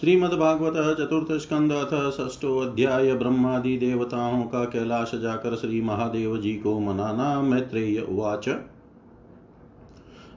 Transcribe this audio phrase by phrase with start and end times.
[0.00, 6.80] श्रीमद्भागवत चतुर्थ स्कंद अथ षष्टो अध्याय ब्रह्मादि देवताओं का कैलाश जाकर श्री महादेव जी को
[6.80, 8.48] मनाना मैत्रेय उवाच।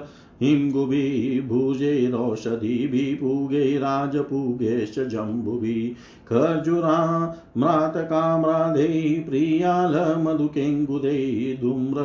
[0.43, 3.11] हिङ्गुभिः भुजैरौषधिभिः
[5.13, 5.83] जम्बुभिः
[6.29, 12.01] खर्जुराम्रातकाम्राधैः प्रियालमधुकेङ्गुदैः धूम्र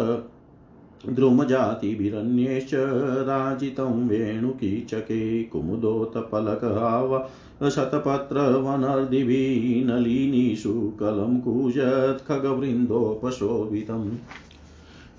[1.10, 2.74] द्रुमजातिभिरन्यैश्च
[3.30, 7.16] राजितं वेणुकीचके कुमुदोत्पलकहाव
[7.70, 14.12] शतपत्रवनर्दिभिः नलिनीषु कलं कूजत् खगवृन्दोपशोभितम्।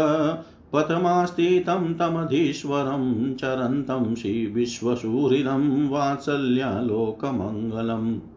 [0.73, 8.36] पथमास्थितं तमधीश्वरं चरन्तं श्रीविश्वसूहृदं वात्सल्यालोकमङ्गलम्।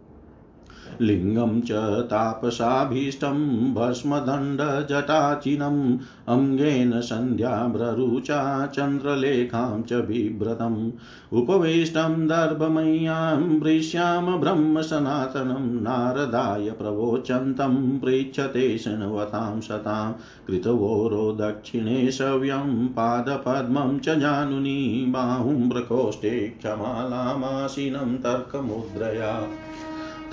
[1.01, 5.99] लिङ्गं च तापसाभीष्टं भस्मदण्डजटाचिनम्
[6.29, 10.91] अङ्गेन सन्ध्याभ्ररुचा चन्द्रलेखां च बिभ्रतम्।
[11.33, 20.13] उपवेष्टं दर्भमय्यां वृश्यां ब्रह्म सनातनं नारदाय प्रवोचन्तं, पृच्छते शृण्वतां सतां,
[20.47, 29.43] कृतवोरो दक्षिणे सव्यं, पादपद्मं च जानुनी, बाहुं प्रकोष्ठे क्षमालामासीनं तर्कमुद्रया।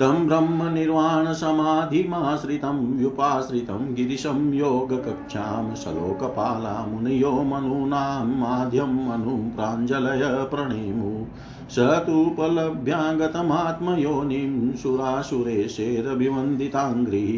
[0.00, 11.26] तं ब्रह्मनिर्वाणसमाधिमाश्रितं व्युपाश्रितं गिरिशं योगकक्षां शलोकपाला मुनयो मनूनां माध्यं मनुं प्राञ्जलय प्रणेमु।
[11.70, 17.32] स तूपलभ्यागतमात्मयोनिं सुरासुरेशेरभिवन्दिताङ्घ्रिः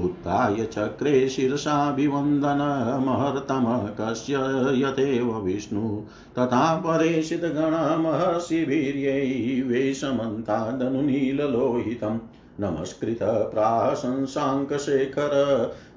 [0.00, 3.68] उत्थाय चक्रे शिरसाभिवन्दनमहर्तम
[4.00, 4.42] कस्य
[4.80, 5.92] यथेव विष्णु
[6.38, 9.22] तथा परेशितगणमहर्षिभिर्यै
[9.70, 12.18] वेशमन्तादनुनीललोहितम्
[12.60, 13.22] नमस्कृत
[13.52, 15.34] प्राशंसाङ्कशेखर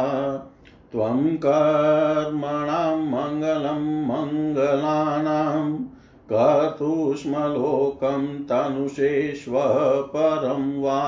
[0.92, 5.93] त्वं कर्मणां मङ्गलं मङ्गलानां
[6.36, 11.02] कर्तुष्मलोकं तनुषेष्वः परं वा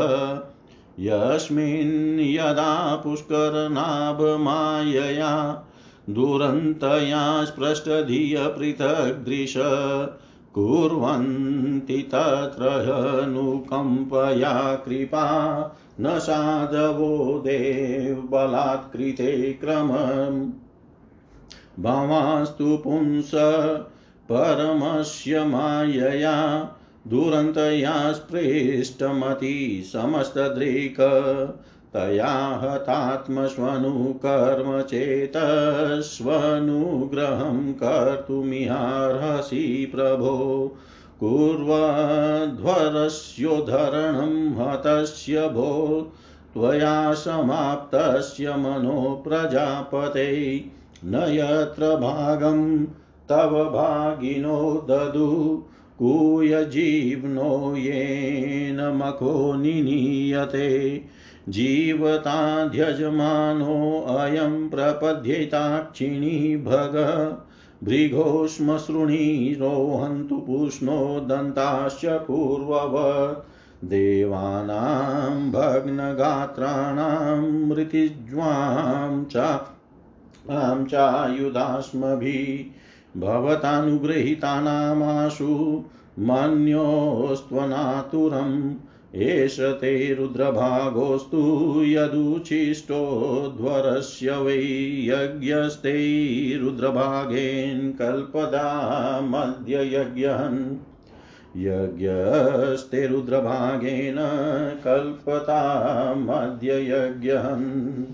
[0.99, 5.63] यस्मिन् यदा पुष्करनाभमायया
[6.09, 9.53] दुरन्तया स्पृष्टधिय पृथग्दृश
[10.55, 15.25] कुर्वन्ति तत्र ह्यनुकम्पया कृपा।
[16.01, 20.51] न साधवो देवबलात्कृते क्रमम्।
[21.83, 23.31] भवास्तु पुंस
[24.31, 26.69] परमस्य मायया,
[27.07, 31.57] दुरन्तया स्पृष्टमति समस्तदृक्
[31.93, 40.71] तया हतात्मस्वनुकर्म चेतस्वनुग्रहं कर्तुमिहार्हसि प्रभो।
[41.23, 42.61] कुर्वध्वरस्योद्धरणं
[44.59, 45.71] हतस्य भो
[46.53, 50.29] त्वया समाप्तस्य मनो प्रजापते
[51.05, 52.63] न यत्र भागं
[53.29, 54.57] तव भागिनो
[54.89, 55.27] ददु
[55.99, 60.69] कूयजीवनो येन मखो निनीयते
[61.49, 62.13] जीवताध्यजमानोऽयं
[64.69, 66.35] प्रपद्येताक्षिणी
[66.65, 66.95] भग
[67.83, 79.59] भृगोष्मसृणीरोहन्तु पूष्णो दन्ताश्च पूर्ववत्। देवानां भग्नगात्राणां मृतिज्वां च
[80.85, 85.83] चायुधास्मभिः भवतानुगृहीतानामाशु
[86.19, 88.73] मन्योस्त्वनातुरम्
[89.15, 94.57] एष ते रुद्रभागोऽस्तु यदुच्छिष्टोध्वरस्य वै
[95.05, 100.77] यज्ञस्ते रुद्रभागेन कल्पदा मध्य यज्ञहन्
[101.57, 104.15] यज्ञस्ते रुद्रभागेन
[104.83, 108.05] कल्पता मध्य यज्ञहन्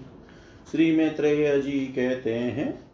[0.71, 2.86] श्री मैत्रेय जी कहते हैं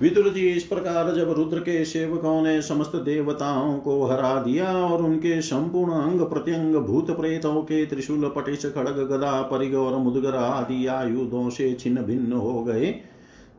[0.00, 5.02] विदुर जी इस प्रकार जब रुद्र के सेवकों ने समस्त देवताओं को हरा दिया और
[5.02, 10.86] उनके संपूर्ण अंग प्रत्यंग भूत प्रेतों के त्रिशूल, पटिश, खड़ग, गदा परिग और मुदगर आदि
[10.86, 12.90] आयुधों से छिन्न भिन्न हो गए,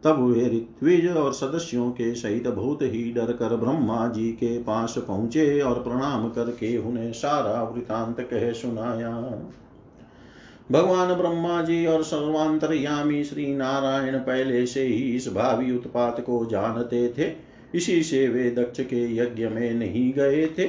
[0.03, 4.95] तब वे ऋत्विज और सदस्यों के सहित बहुत ही डर कर ब्रह्मा जी के पास
[4.98, 9.12] पहुँचे और प्रणाम करके उन्हें सारा वृतांत कह सुनाया।
[10.71, 17.07] भगवान ब्रह्मा जी और सर्वांतरयामी श्री नारायण पहले से ही इस भावी उत्पात को जानते
[17.17, 17.31] थे।
[17.75, 20.65] इसी से वे दक्ष के यज्ञ में नहीं गए थे।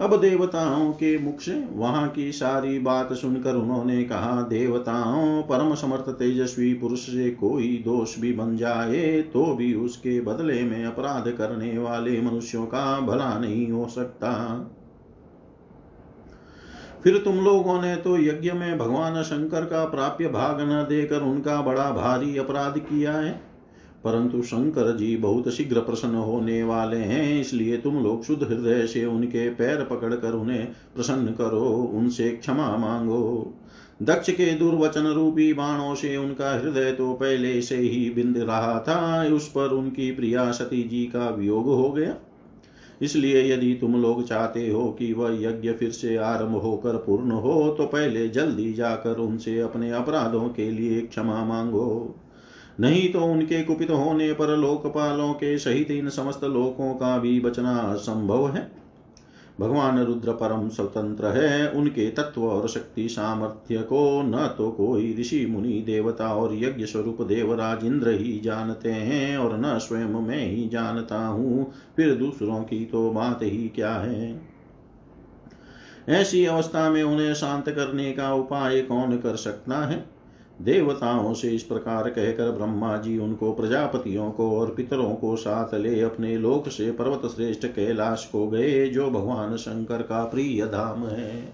[0.00, 6.08] अब देवताओं के मुख से वहाँ की सारी बात सुनकर उन्होंने कहा, देवताओं, परम समर्थ
[6.10, 11.78] तेजस्वी पुरुष से कोई दोष भी बन जाए तो भी उसके बदले में अपराध करने
[11.78, 14.32] वाले मनुष्यों का भला नहीं हो सकता।
[17.04, 21.60] फिर तुम लोगों ने तो यज्ञ में भगवान शंकर का प्राप्य भाग न देकर उनका
[21.62, 23.40] बड़ा भारी अपराध किया है।
[24.04, 29.04] परंतु शंकर जी बहुत शीघ्र प्रसन्न होने वाले हैं, इसलिए तुम लोग शुद्ध हृदय से
[29.04, 33.52] उनके पैर पकड़कर उन्हें प्रसन्न करो, उनसे क्षमा मांगो।
[34.02, 39.24] दक्ष के दुर्वचन रूपी बाणों से उनका हृदय तो पहले से ही बिंद रहा था,
[39.34, 42.16] उस पर उनकी प्रिया सती जी का वियोग हो गया।
[43.02, 47.74] इसलिए यदि तुम लोग चाहते हो कि वह यज्ञ फिर से आरंभ होकर पूर्ण हो
[47.78, 52.14] तो पहले जल्दी जाकर उनसे अपने अपराधों के लिए क्षमा मांगो।
[52.80, 57.76] नहीं तो उनके कुपित होने पर लोकपालों के सहित इन समस्त लोकों का भी बचना
[57.78, 58.81] असंभव है।
[59.60, 65.46] भगवान रुद्र परम स्वतंत्र है, उनके तत्व और शक्ति सामर्थ्य को न तो कोई ऋषि,
[65.46, 70.68] मुनि, देवता और यज्ञ स्वरूप देवराज इंद्र ही जानते हैं और न स्वयं मैं ही
[70.68, 74.40] जानता हूँ। फिर दूसरों की तो बात ही क्या है?
[76.08, 80.11] ऐसी अवस्था में उन्हें शांत करने का उपाय कौन कर सकता है?
[80.62, 86.00] देवताओं से इस प्रकार कहकर ब्रह्मा जी उनको प्रजापतियों को और पितरों को साथ ले
[86.00, 91.52] अपने लोक से पर्वत श्रेष्ठ कैलाश को गए, जो भगवान शंकर का प्रिय धाम है।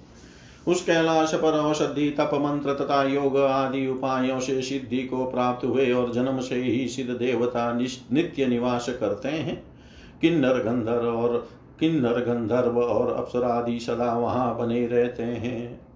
[0.69, 5.93] उस कैलाश पर औषधि, तप मंत्र तथा योग आदि उपायों से सिद्धि को प्राप्त हुए
[5.93, 7.73] और जन्म से ही सिद्ध देवता
[8.13, 9.63] नित्य निवास करते हैं।
[10.21, 11.49] किन्नर गंधर्व और,
[11.81, 15.88] किन्नर गंधर्व और अप्सरादि सदा वहाँ बने रहते हैं।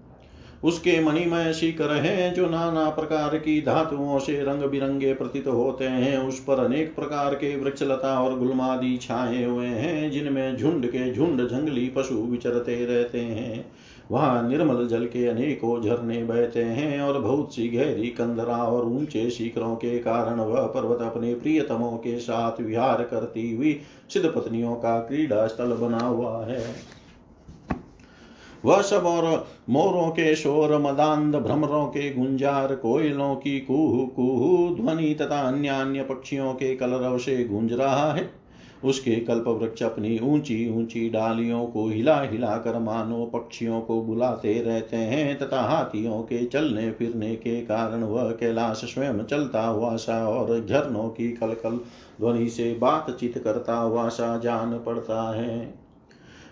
[0.63, 6.17] उसके मणिमय शिखर हैं, जो नाना प्रकार की धातुओं से रंग बिरंगे प्रतीत होते हैं,
[6.17, 11.47] उस पर अनेक प्रकार के वृक्षलता और गुलमादि छाए हुए हैं, जिनमें झुंड के झुंड
[11.47, 13.65] जंगली पशु विचरते रहते हैं।
[14.11, 19.29] वहाँ निर्मल जल के अनेकों झरने बहते हैं और बहुत सी गहरी कंदरा और ऊँचे
[19.29, 23.79] शिखरों के कारण वह पर्वत अपने प्रियतमों के साथ विहार करती हुई
[24.09, 26.63] सिद्ध पत्नियों का क्रीड़ा स्थल बना हुआ है।
[28.65, 35.13] वह सब और मोरों के शोर मदांध भ्रमरों के गुंजार, कोयलों की कुहू कुहू, ध्वनि
[35.13, 38.43] तथा अन्य अन्य पक्षियों के कलरव से गूंज रहा है।
[38.83, 44.53] उसके कल्प वृक्ष अपनी ऊँची ऊँची डालियों को हिला हिला कर मानो पक्षियों को बुलाते
[44.61, 50.27] रहते हैं तथा हाथियों के चलने फिरने के कारण वह कैलाश स्वयं चलता हुआ सा
[50.27, 51.79] और झरनों की कलकल
[52.19, 55.82] ध्वनि से बातचीत करता हुआ सा जान पड़ता है।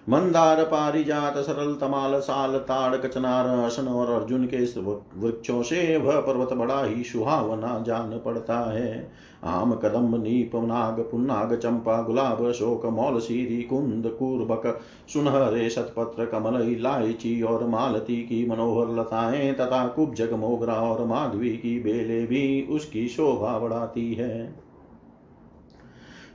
[0.09, 4.57] मंदार पारिजात सरल तमाल साल ताड़ कचनार असन और अर्जुन के
[5.19, 9.11] वृक्षों से वह पर्वत बड़ा ही सुहावना जान पड़ता है।
[9.43, 14.79] आम कदम नीप, नाग, पुन्नाग, चंपा, गुलाब शोक मौल सीरी कुंद, कुर्बक,
[15.13, 21.79] सुनहरे शतपत्र, कमल, इलायची और मालती की मनोहर लताएँ तथा कुब्जक मोगरा और माधवी की
[21.79, 24.60] बेले भी उसकी शोभा बढ़ाती है।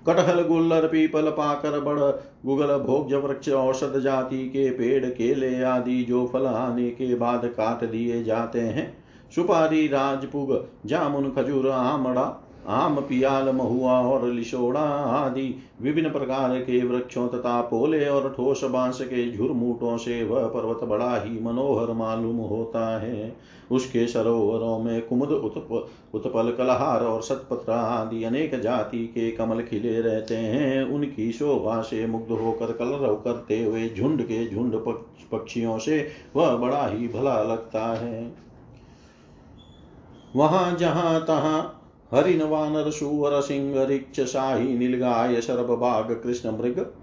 [0.06, 2.00] कटहल गुल्लर पीपल, पाकर, बड़,
[2.46, 7.84] गुगल भोग्य वृक्ष औषध जाति के पेड़, केले आदि जो फल आने के बाद काट
[7.84, 16.10] दिए जाते हैं। सुपारी, राजपुग, जामुन, खजूर, आमड़ा आम पियाल महुआ और लिशोड़ा आदि विभिन्न
[16.10, 21.40] प्रकार के वृक्षों तथा पोले और ठोस बाँस के झुरमुटों से वह पर्वत बड़ा ही
[21.40, 23.36] मनोहर मालूम होता है।
[23.70, 30.00] उसके सरोवरों में कुमुद उत्प, उत्पल कलहार और सतपत्र आदि अनेक जाति के कमल खिले
[30.00, 34.74] रहते हैं। उनकी शोभा से मुग्ध होकर कलरव करते हुए झुंड के झुंड
[35.32, 38.32] पक्षियों से वह बड़ा ही भला लगता है।
[40.36, 41.75] वहाँ जहाँ तहां
[42.14, 46.94] हरिण वानर सुवर सिंह रिक्ष शाही नीलगाय शरभ बाघ कृष्ण मृग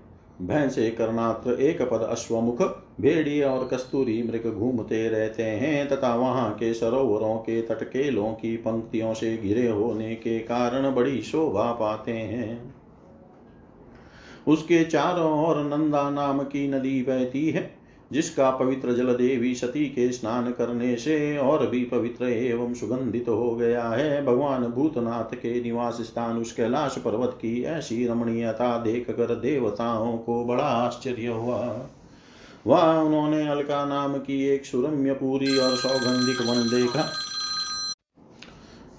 [0.41, 2.61] भैंसे कर्णात्र एक पद अश्वमुख
[3.01, 9.13] भेड़ी और कस्तूरी मृग घूमते रहते हैं तथा वहाँ के सरोवरों के तटकेलों की पंक्तियों
[9.13, 12.75] से घिरे होने के कारण बड़ी शोभा पाते हैं।
[14.47, 17.82] उसके चारों ओर नंदा नाम की नदी बहती है।
[18.13, 23.55] जिसका पवित्र जल देवी सती के स्नान करने से और भी पवित्र एवं सुगंधित हो
[23.55, 29.35] गया है, भगवान भूतनाथ के निवास स्थान उस कैलाश पर्वत की ऐसी रमणीयता देख कर
[29.35, 31.59] देवताओं को बड़ा आश्चर्य हुआ।
[32.67, 37.09] वह, उन्होंने अलका नाम की एक सुरम्य पूरी और सौगंधिक वन देखा,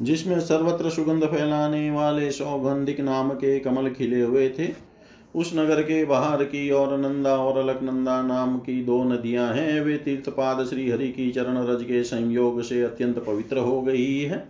[0.02, 4.93] जिसमें सर्वत्र सुगंध फैलाने वाले सौगंधिक नाम के कमल खिले हुए थे।
[5.34, 9.96] उस नगर के बाहर की और नंदा और अलकनंदा नाम की दो नदियाँ हैं। वे
[9.96, 14.46] तीर्थपाद श्री हरि की चरण रज के संयोग से अत्यंत पवित्र हो गई है।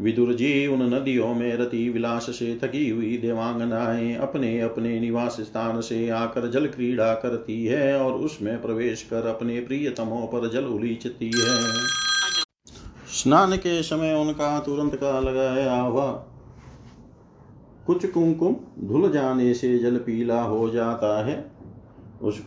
[0.00, 5.80] विदुर जी उन नदियों में रति विलास से थकी हुई देवांगनाएँ अपने अपने निवास स्थान
[5.80, 11.30] से आकर जल क्रीड़ा करती है और उसमें प्रवेश कर अपने प्रियतमों पर जल उलीचती
[11.34, 11.58] है।
[13.12, 16.10] स्नान के समय उनका तुरंत का लगाया हुआ
[17.86, 18.56] कुछ कुमकुम
[18.88, 21.52] धुल जाने से जल पीला हो जाता है।
[22.22, 22.40] उस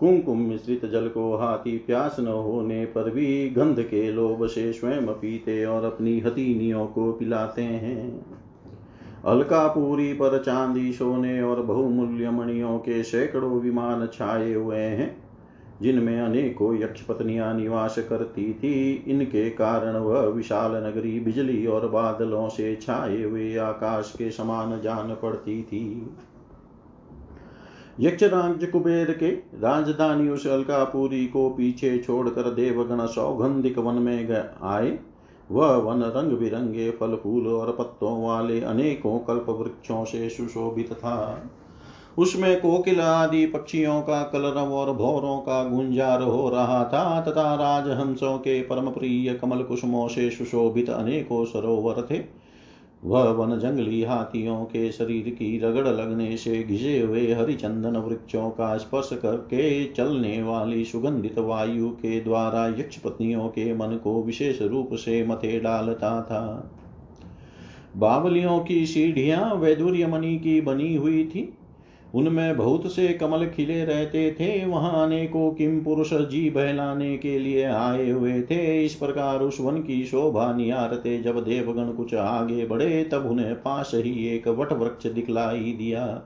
[0.00, 5.06] कुमकुम मिश्रित जल को हाथी प्यास न होने पर भी गंध के लोभ से स्वयं
[5.06, 8.26] पीते और अपनी हथीनियों को पिलाते हैं।
[9.24, 15.23] अलकापुरी पर चांदी सोने और बहुमूल्य मणियों के सैकड़ों विमान छाए हुए हैं।
[15.82, 22.48] जिनमें अनेकों यक्ष पत्नियाँ निवास करती थी। इनके कारण वह विशाल नगरी, बिजली और बादलों
[22.48, 26.10] से छाए हुए आकाश के समान जान पड़ती थी।
[28.00, 34.98] यक्षराज कुबेर के राजधानी उस अलकापुरी को पीछे छोड़कर देवगण सौगंधिक वन में आए।
[35.50, 41.42] वह वन रंग बिरंगे फल फूल और पत्तों वाले अनेकों कल्प वृक्षों से सुशोभित था।
[42.18, 48.38] उसमें कोकिल आदि पक्षियों का कलरव और भौरों का गुंजार हो रहा था, तथा राजहंसों
[48.38, 52.44] के परम प्रिय कमल कुसुमों से सुशोभित अनेकों सरोवर थे।
[53.04, 58.76] वह वन जंगली हाथियों के शरीर की रगड़ लगने से घिसे हुए हरिचंदन वृक्षों का
[58.76, 64.94] स्पर्श करके चलने वाली सुगंधित वायु के द्वारा यक्ष पत्नियों के मन को विशेष रूप
[64.94, 66.70] से मथे डालता था।
[67.96, 71.58] बावलियों की सीढ़ियाँ वैदुर्य मणि की बनी हुई थी।
[72.14, 77.64] उनमें बहुत से कमल खिले रहते थे। वहाँ अनेकों किम पुरुष जी बहलाने के लिए
[77.64, 83.04] आए हुए थे। इस प्रकार उस वन की शोभा निहारते जब देवगण कुछ आगे बढ़े,
[83.04, 86.22] तब उन्हें पास ही एक वट वृक्ष दिखलाई दिया।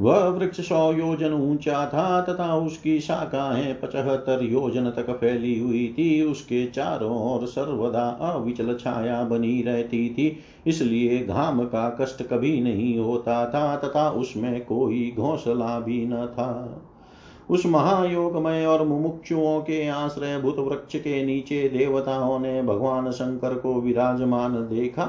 [0.00, 6.22] वह वृक्ष सौ योजन ऊँचा था तथा उसकी शाखाएँ पचहत्तर योजन तक फैली हुई थी।
[6.22, 10.36] उसके चारों ओर सर्वदा अविचल छाया बनी रहती थी।
[10.66, 16.82] इसलिए घाम का कष्ट कभी नहीं होता था तथा उसमें कोई घोंसला भी न था।
[17.50, 23.74] उस महायोगमय और मुमुक्षुओं के आश्रय भूत वृक्ष के नीचे देवताओं ने भगवान शंकर को
[23.80, 25.08] विराजमान देखा।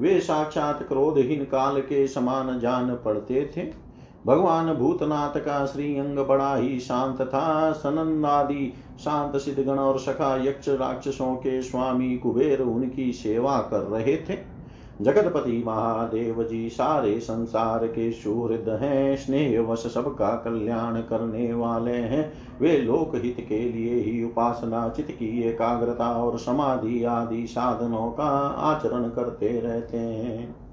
[0.00, 3.81] वे साक्षात क्रोधहीन काल के समान जान पड़ते थे।
[4.26, 10.68] भगवान भूतनाथ का श्री अंग बड़ा ही शांत था, सनंदादि, शांत सिद्धगण और सखा यक्ष
[10.68, 14.52] राक्षसों के स्वामी कुबेर उनकी सेवा कर रहे थे।
[15.00, 22.32] जगतपति महादेव जी सारे संसार के सुहृद हैं स्नेह स्नेहवश सबका कल्याण करने वाले हैं।
[22.60, 29.02] वे लोकहित के लिए ही उपासना चित की एकाग्रता और समाधि आदि साधनों का आचरण
[29.02, 30.71] करते रहते हैं।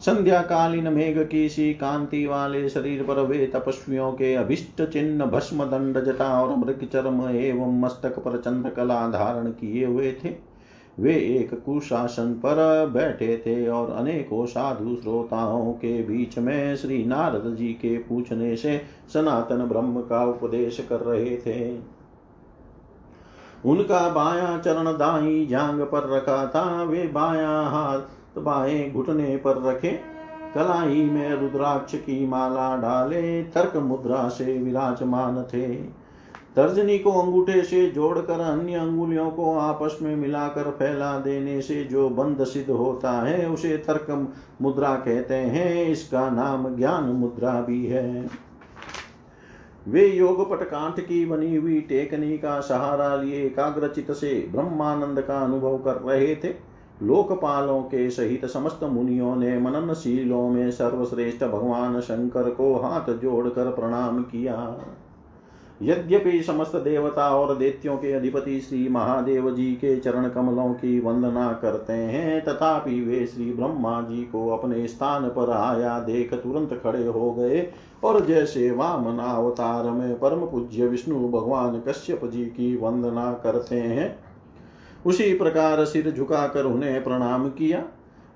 [0.00, 5.64] संध्या कालीन मेघ की सी कांति वाले शरीर पर वे तपस्वियों के अभिष्ट चिन्ह भस्म
[5.64, 10.34] दंड जटा और मृग चर्म एवं मस्तक पर चंद्रकला धारण किए हुए थे।
[10.98, 17.54] वे एक कुशासन पर बैठे थे और अनेकों साधु श्रोताओं के बीच में श्री नारद
[17.56, 18.80] जी के पूछने से
[19.14, 21.78] सनातन ब्रह्म का उपदेश कर रहे थे।
[23.64, 29.92] उनका बाया चरण दाई जांग पर रखा था। वे बाया हाथ बाएँ घुटने पर रखे।
[30.54, 36.00] कलाई में रुद्राक्ष की माला डाले, तर्क मुद्रा से विराजमान थे।
[36.56, 42.08] तर्जनी को अंगूठे से जोड़कर अन्य अंगुलियों को आपस में मिलाकर फैला देने से जो
[42.08, 48.28] बंद सिद्ध होता है, उसे तर्क मुद्रा कहते हैं। इसका नाम ज्ञान मुद्रा भी है।
[49.88, 55.78] वे योग पटकांठ की बनी हुई टेकनी का सहारा लिए एकाग्रचित से ब्रह्मानंद का अनुभव
[55.78, 56.69] कर रहे थे।
[57.02, 64.22] लोकपालों के सहित समस्त मुनियों ने मननशीलों में सर्वश्रेष्ठ भगवान शंकर को हाथ जोड़कर प्रणाम
[64.22, 64.56] किया।
[65.82, 71.52] यद्यपि समस्त देवता और देत्यों के अधिपति श्री महादेव जी के चरण कमलों की वंदना
[71.52, 77.06] करते हैं, तथापि वे श्री ब्रह्मा जी को अपने स्थान पर आया देख तुरंत खड़े
[77.06, 77.72] हो गए
[78.04, 84.29] और जैसे वामन अवतार में परम पूज्य विष्णु भगवान कश्यप जी की वंदना करते हैं
[85.06, 87.84] उसी प्रकार सिर झुकाकर उन्हें प्रणाम किया।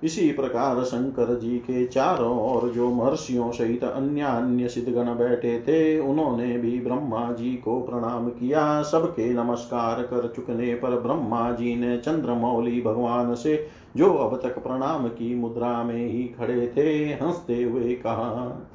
[0.02, 5.98] इसी प्रकार शंकर जी के चारों ओर जो महर्षियों सहित अन्य अन्य सिद्धगण बैठे थे,
[5.98, 11.98] उन्होंने भी ब्रह्मा जी को प्रणाम किया। सबके नमस्कार कर चुकने पर ब्रह्मा जी ने
[11.98, 17.94] चंद्रमौली भगवान से जो अब तक प्रणाम की मुद्रा में ही खड़े थे, हँसते हुए
[17.94, 18.68] कहा।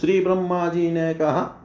[0.00, 1.60] श्री ब्रह्मा जी ने कहा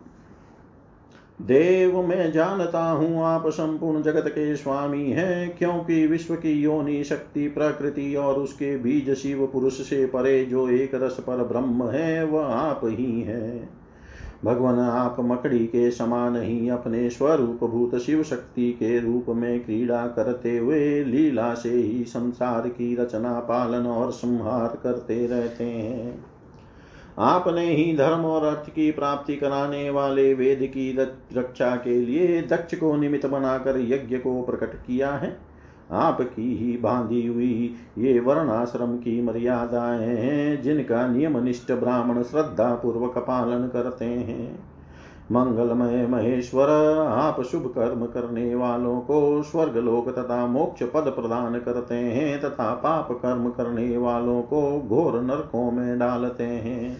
[1.41, 7.47] देव, मैं जानता हूँ आप संपूर्ण जगत के स्वामी हैं, क्योंकि विश्व की योनि शक्ति,
[7.47, 12.45] प्रकृति और उसके बीज शिव पुरुष से परे जो एक रस पर ब्रह्म है, वह
[12.45, 13.69] आप ही हैं।
[14.45, 20.08] भगवान, आप मकड़ी के समान ही अपने स्वरूप भूत शिव शक्ति के रूप में क्रीड़ा
[20.08, 26.29] करते हुए लीला से ही संसार की रचना, पालन और संहार करते रहते हैं।
[27.17, 30.98] आपने ही धर्म और अर्थ की प्राप्ति कराने वाले वेद की
[31.38, 35.38] रक्षा के लिए दक्ष को निमित्त बनाकर यज्ञ को प्रकट किया है।
[35.91, 43.67] आपकी ही बांधी हुई ये वर्णाश्रम की मर्यादाएँ हैं, जिनका नियमनिष्ठ ब्राह्मण श्रद्धा पूर्वक पालन
[43.67, 44.68] करते हैं।
[45.32, 46.70] मंगलमय महेश्वर,
[47.08, 52.74] आप शुभ कर्म करने वालों को स्वर्ग लोक तथा मोक्ष पद प्रदान करते हैं तथा
[52.74, 56.98] पाप कर्म करने वालों को घोर नरकों में डालते हैं।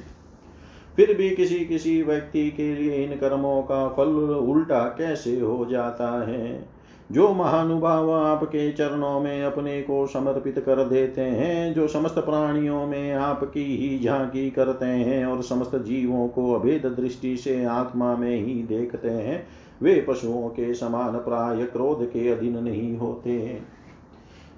[0.96, 6.28] फिर भी किसी किसी व्यक्ति के लिए इन कर्मों का फल उल्टा कैसे हो जाता
[6.28, 6.79] है?
[7.12, 13.13] जो महानुभाव आपके चरणों में अपने को समर्पित कर देते हैं, जो समस्त प्राणियों में
[13.13, 18.63] आपकी ही झांकी करते हैं और समस्त जीवों को अभेद दृष्टि से आत्मा में ही
[18.63, 19.48] देखते हैं,
[19.82, 23.62] वे पशुओं के समान प्राय क्रोध के अधीन नहीं होते।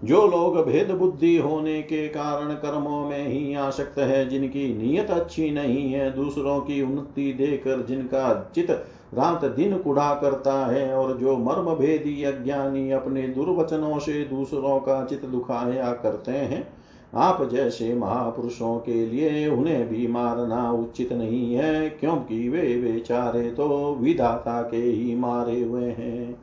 [0.04, 5.52] जो लोग भेद बुद्धि होने के कारण कर्मों में ही आसक्त है, जिनकी नीयत अच्छी
[5.52, 11.38] नहीं है, दूसरों की उन्नति देकर जिनका चित रात दिन कुड़ा करता है और जो
[11.38, 16.68] मर्म भेदी अज्ञानी अपने दुर्वचनों से दूसरों का चित दुखाया करते हैं,
[17.14, 23.96] आप जैसे महापुरुषों के लिए उन्हें भी मारना उचित नहीं है, क्योंकि वे बेचारे तो
[23.96, 26.36] विधाता के ही मारे हुए हैं।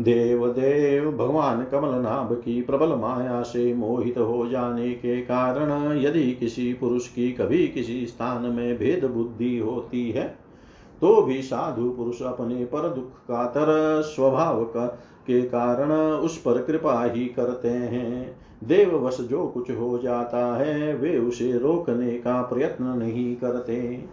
[0.00, 6.72] देव देव भगवान कमलनाभ की प्रबल माया से मोहित हो जाने के कारण यदि किसी
[6.72, 10.43] पुरुष की कभी किसी स्थान में भेद बुद्धि होती है
[11.00, 14.86] तो भी साधु पुरुष अपने पर दुख का तर स्वभाव का
[15.26, 21.18] के कारण उस पर कृपा ही करते हैं। देववश जो कुछ हो जाता है, वे
[21.18, 24.04] उसे रोकने का प्रयत्न नहीं करते।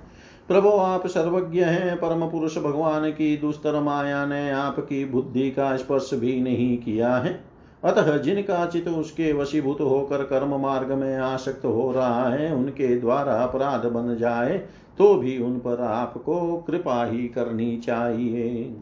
[0.48, 6.10] प्रभु, आप सर्वज्ञ हैं, परम पुरुष भगवान की दुस्तर माया ने आपकी बुद्धि का स्पर्श
[6.14, 7.44] भी नहीं किया है।
[7.84, 13.34] अतः जिनका चित उसके वशीभूत होकर कर्म मार्ग में आसक्त हो रहा है, उनके द्वारा
[13.34, 14.66] अपराध बन जाए
[14.98, 18.76] तो भी उन पर आपको कृपा ही करनी चाहिए।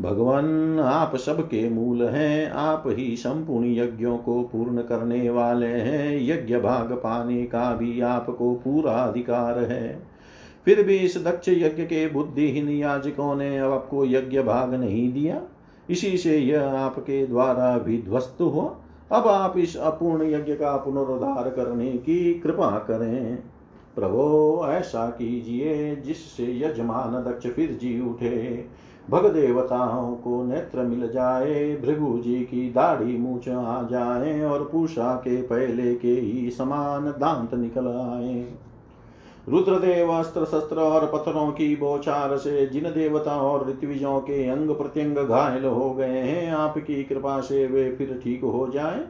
[0.00, 6.58] भगवान, आप सबके मूल हैं, आप ही संपूर्ण यज्ञों को पूर्ण करने वाले हैं, यज्ञ
[6.58, 10.02] भाग पाने का भी आपको पूरा अधिकार है।
[10.64, 15.42] फिर भी इस दक्ष यज्ञ के बुद्धिहीन याजकों ने अब आपको यज्ञ भाग नहीं दिया।
[15.90, 18.76] इसी से यह आपके द्वारा विध्वस्त हुआ।
[19.12, 23.38] अब आप इस अपूर्ण यज्ञ का पुनरुद्धार करने की कृपा करें।
[24.00, 28.64] प्रभो, ऐसा कीजिए जिससे यजमान दक्ष फिर जी उठे।
[29.10, 35.14] भग देवताओं को नेत्र मिल जाए, भृगु जी की दाढ़ी मूछ आ जाए और पूषा
[35.14, 38.48] के पहले के ही समान दांत निकल आए।
[39.48, 45.16] रुद्रदेव अस्त्र शस्त्र और पत्थरों की बोचार से जिन देवता और ऋत्विजों के अंग प्रत्यंग
[45.16, 49.04] घायल हो गए हैं, आपकी कृपा से वे फिर ठीक हो जाए।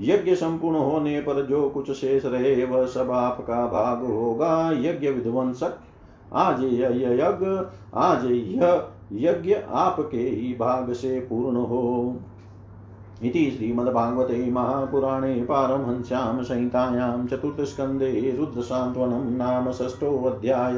[0.00, 5.78] यज्ञ संपूर्ण होने पर जो कुछ शेष रहे, वह सब आपका भाग होगा। यज्ञ विध्वंसक,
[6.32, 7.04] आज यज्ञ,
[7.94, 12.16] आज यह यज्ञ आपके ही भाग से पूर्ण हो।
[13.22, 20.74] इति श्रीमद्भागवते महापुराणे पारमहंस्यां संहितायां चतुर्थस्कन्धे रुद्रसान्त्वनं नाम षष्ठोऽध्याय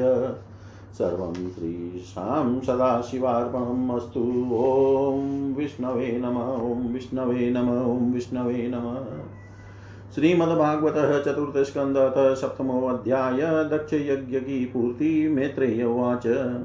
[0.93, 9.05] सर्वं श्रीशां सदाशिवार्पणम् ॐ विष्णवे नम, ॐ विष्णवे नम, ॐ विष्णवे नमः।
[10.15, 16.55] श्रीमद्भागवत चतुर्थस्कन्धः सप्तमोऽध्याय दक्षयज्ञ की पूर्ति मैत्रेय उवाच।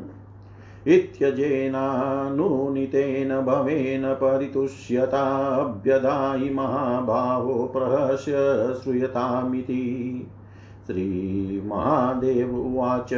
[0.86, 8.34] इत्यजेनानुनीतेन भवेन परितुष्यताभ्यदायि महाभावो प्रहस्य
[8.82, 10.26] श्रूयतामिति।
[10.86, 13.14] श्रीमहादेव उवाच।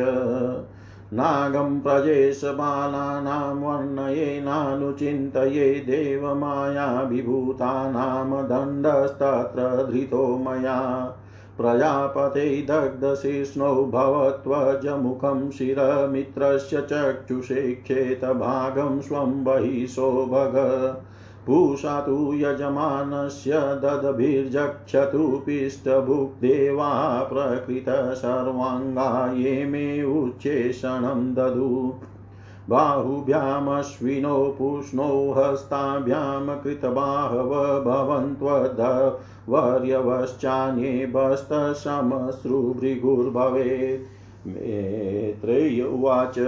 [1.15, 11.15] नागं प्रजेशबालानां वर्णयेनानुचिन्तये देवमायाभिभूतानां दण्डस्तत्र धृतो मया
[11.59, 20.57] प्रजापते दग्धशिष्णौ भवत्वजमुखं शिरमित्रस्य चक्षुषेक्षेत भागं स्वं भग
[21.47, 31.95] पूषा तु यजमानस्य ददभिर्जक्षतु पिष्टभुक्देवा प्रकृत सर्वाङ्गा ये मे उच्चेषणं ददु।
[32.69, 37.55] बाहुभ्यामश्विनो पूष्णो हस्ताभ्यां कृतबाहव
[39.49, 41.07] वर्यवश्चान्ये
[44.47, 46.39] मेत्रेय उवाच।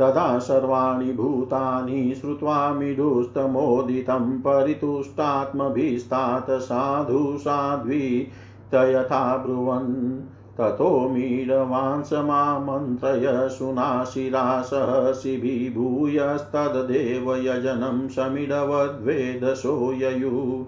[0.00, 8.32] तदा सर्वाणि भूतानि श्रुत्वा मिडुस्तमोदितं परितुष्टात्मभिस्तात् साधु साध्वी
[8.74, 10.20] ब्रुवन्
[10.58, 20.64] ततो मीढवांसमामन्त्रय सुनाशिरा सहसिभिभूयस्तद्देव यजनं समिडवद्वेदशो ययु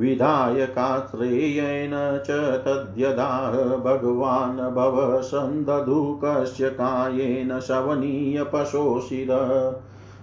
[0.00, 9.28] विधायकाश्रेयेण च तद्यदाह भगवान् भव सन्दधुकस्य कायेन शवनीय पशोशिर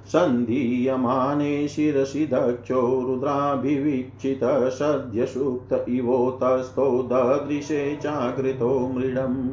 [0.06, 9.50] सन्धीयमाने शिरसि दक्षो रुद्राभिवीक्षितः सद्य सुप्त इवोतस्थो ददृशे जागृतो मृडम्।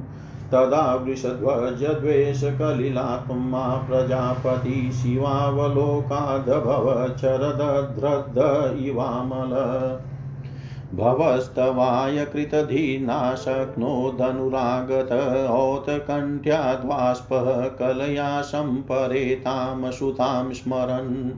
[0.52, 7.06] तदा वृषध्वजद्वेषकलिलात्मा प्रजापति शिवावलोकादभव
[8.86, 9.52] इवामल।
[10.94, 21.30] भवस्तवाय कृतधीना शक्नोदनुरागत औत्कण्ठ्याद्वाष्पः कलया सम्परेतां सुतां स्मरन्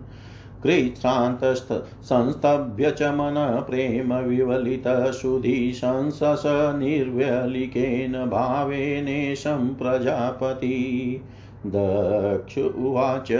[0.62, 11.20] कृच्छ्रान्तस्तंस्तभ्य च मनः प्रेम विवलितसुधीशंसस निर्व्यलिकेन भावेनेशं प्रजापति।
[11.66, 13.32] दक्ष उवाच।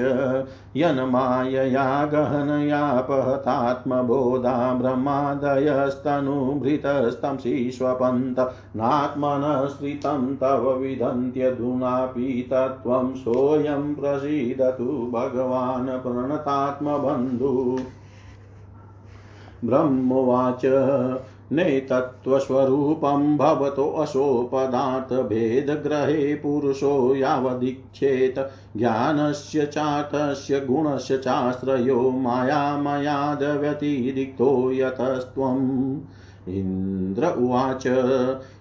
[0.75, 17.80] यन्मायया गहनयापहतात्मबोधा ब्रह्मादयस्तनुभृतस्तं शिष्वपन्त नात्मनस्त्रितं तव विदन्त्यधुनापि तत्त्वं सोऽयं प्रसीदतु भगवान् प्रणतात्मबन्धु।
[19.65, 20.65] ब्रह्मोवाच।
[21.51, 35.99] नेतत्त्वस्वरूपं भवतोऽशोपदार्थभेदग्रहे पुरुषो यावदीक्षेत ज्ञानस्य चातस्य गुणस्य चाश्रयो मायामयादव्यतिरिक्तो यतस्त्वम्।
[36.49, 37.84] इन्द्र उवाच।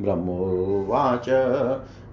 [0.00, 1.24] ब्रह्मोवाच।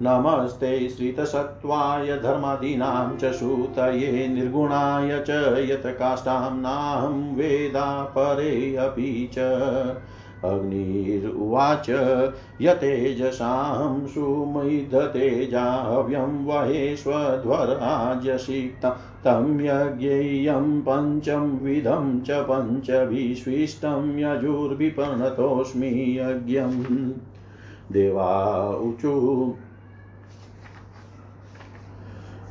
[0.02, 9.38] नमस्ते श्रितसत्त्वाय धर्मादीनां च सूतये निर्गुणाय च यत्काष्ठां नाहं वेदा परे अपि च।
[10.44, 11.90] अग्निरुवाच
[12.62, 27.12] यतेजसां सुमैधतेजाव्यं वहेष्वध्वराज्यसिक्तं तं यज्ञेयं पञ्चं विधं च पञ्चभिस्विष्टं यजुर्विपणतोऽस्मि यज्ञम्।
[27.94, 29.54] देवा ऊचु।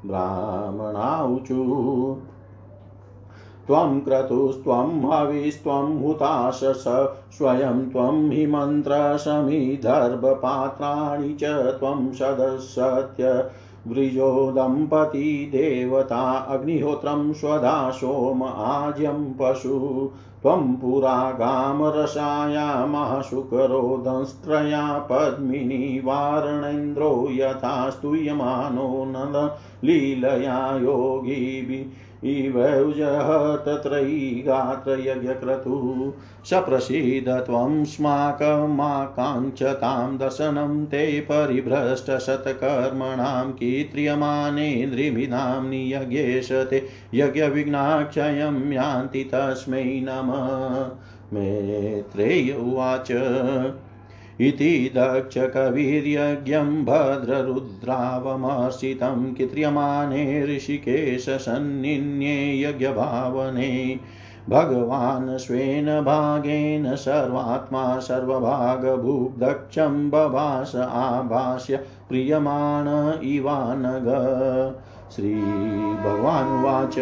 [0.05, 1.55] ब्राह्मणाऊचु
[3.67, 13.49] त्वं क्रतुस्त्वं हविस्त्वं हुताशस, स्वयं त्वं हि मन्त्रशमिदर्भपात्राणि च त्वं सदसत्य
[13.87, 20.09] वृजो दम्पती देवता, अग्निहोत्रं स्वधा सोम आज्यं पशु।
[20.41, 37.85] त्वं पुरा गामरसायामः शुकरोदंस्त्रया पद्मिनी वारणेन्द्रो यथा स्तूयमानो नद लीलया योगिभिः इवौजः तत्रैगात्रयज्ञक्रतुः सप्रसीद त्वं
[37.85, 50.99] स्माकमाकाङ्क्षतां दर्शनं ते परिभ्रष्टशतकर्मणां कीत्रियमानेन्द्रिमिनां नियज्ञेश ते यज्ञविघ्नाक्षयं यान्ति तस्मै नमः।
[51.33, 53.11] मेत्रेय उवाच।
[54.39, 63.99] इति दक्षकविर्यज्ञं भद्ररुद्रावमर्षितं कित्र्यमाणे ऋषिकेशसन्निन्ये यज्ञभावने।
[64.49, 74.07] भगवान् स्वेन भागेन सर्वात्मा सर्वभागभूदक्षं बभास आभाष्य प्रीयमाण इवानग।
[75.15, 76.95] श्रीभगवानुवाच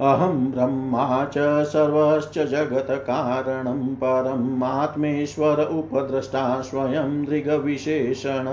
[0.00, 8.46] अहं ब्रह्मा च सर्वश्च जगत्कारणं परमात्मेश्वर उपद्रष्टा स्वयं दृग्विशेषण।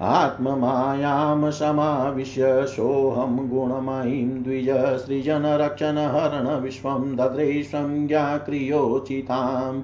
[0.00, 4.68] आत्ममायां समाविश्य सोऽहं गुणमयीं द्विज
[5.06, 9.82] सृजनरक्षणहरणविश्वं दद्रे संज्ञाक्रियोचिताम्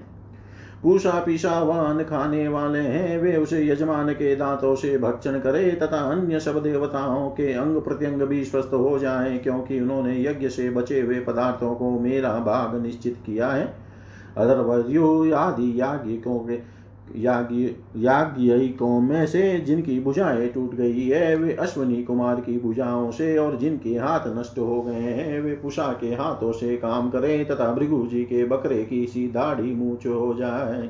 [0.87, 5.97] पूषा पीसा वान खाने वाले हैं, वे उसे यजमान के दांतों से भक्षण करे तथा
[6.11, 11.01] अन्य सब देवताओं के अंग प्रत्यंग भी स्वस्थ हो जाए, क्योंकि उन्होंने यज्ञ से बचे
[11.01, 13.73] हुए पदार्थों को मेरा भाग निश्चित किया है।
[14.37, 16.76] अदरवर्यो आदि याज्ञिकों के
[17.15, 23.57] याज्ञिकों में से जिनकी भुजाएँ टूट गई है, वे अश्वनी कुमार की भुजाओं से और
[23.57, 28.07] जिनके हाथ नष्ट हो गए हैं, वे पुषा के हाथों से काम करें तथा भृगु
[28.07, 30.89] जी के बकरे की सी दाढ़ी मूछ हो जाए।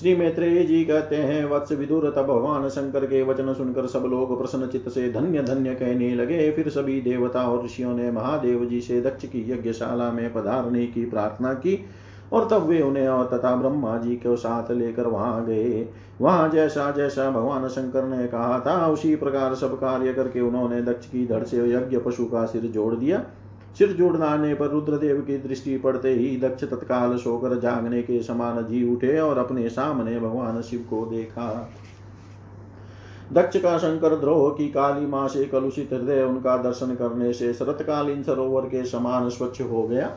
[0.00, 4.38] श्री मैत्रेय जी कहते हैं, वत्स विदुर तब भगवान शंकर के वचन सुनकर सब लोग
[4.38, 8.80] प्रसन्न चित्त से धन्य धन्य कहने लगे। फिर सभी देवता और ऋषियों ने महादेव जी
[8.80, 11.84] से दक्ष की यज्ञशाला में पधारने की प्रार्थना की।
[12.32, 15.88] और तब वे उन्हें और तथा ब्रह्मा जी को साथ लेकर वहाँ गए।
[16.20, 21.06] वहाँ जैसा जैसा भगवान शंकर ने कहा था, उसी प्रकार सब कार्य करके उन्होंने दक्ष
[21.06, 23.22] की धड़ से यज्ञ पशु का सिर जोड़ दिया।
[23.78, 28.64] सिर जोड़ डालने पर रुद्रदेव की दृष्टि पड़ते ही दक्ष तत्काल सोकर जागने के समान
[28.64, 31.70] जी उठे और अपने सामने भगवान शिव को देखा।
[33.32, 38.22] दक्ष का शंकर द्रोह की काली माँ से कलुषित हृदय उनका दर्शन करने से शरतकालीन
[38.22, 40.10] सरोवर के समान स्वच्छ हो गया।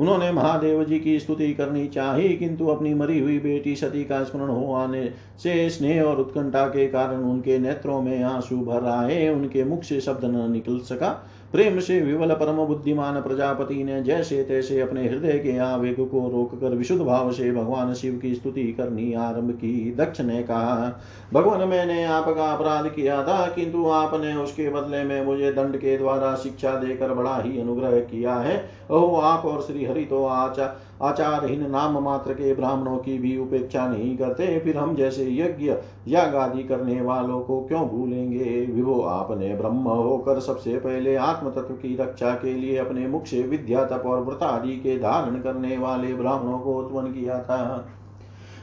[0.00, 4.48] उन्होंने महादेव जी की स्तुति करनी चाहिए किंतु अपनी मरी हुई बेटी सती का स्मरण
[4.48, 5.10] हो आने
[5.42, 10.00] से स्नेह और उत्कंठा के कारण उनके नेत्रों में आँसू भर आए, उनके मुख से
[10.00, 15.38] शब्द न निकल सका। प्रेम से विवल परम बुद्धिमान प्रजापति ने जैसे तैसे अपने हृदय
[15.38, 20.20] के आवेग को रोककर विशुद्ध भाव से भगवान शिव की स्तुति करनी आरंभ की। दक्ष
[20.20, 21.00] ने कहा,
[21.32, 26.34] भगवान, मैंने आपका अपराध किया था, किंतु आपने उसके बदले में मुझे दंड के द्वारा
[26.34, 30.66] शिक्षा देकर बड़ा ही अनुग्रह किया है। ओ आप और श्री हरि तो आचा
[31.02, 35.74] आचारहीन नाम मात्र के ब्राह्मणों की भी उपेक्षा नहीं करते, फिर हम जैसे यज्ञ
[36.08, 38.66] याग आदि करने वालों को क्यों भूलेंगे?
[38.66, 43.42] विभो आपने ब्रह्म होकर सबसे पहले आत्म तत्व की रक्षा के लिए अपने मुख से
[43.42, 47.88] विद्या, तप और व्रत आदि के धारण करने वाले ब्राह्मणों को उत्पन्न किया था।